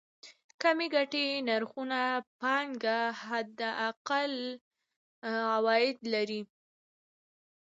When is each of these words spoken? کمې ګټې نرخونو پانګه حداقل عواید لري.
کمې 0.61 0.87
ګټې 0.95 1.25
نرخونو 1.47 2.03
پانګه 2.39 2.99
حداقل 3.23 4.33
عواید 5.53 5.97
لري. 6.13 6.41